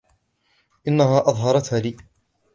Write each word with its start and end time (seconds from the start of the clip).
إنها 0.87 1.19
أظهرتها 1.29 1.79
لي. 1.79 1.97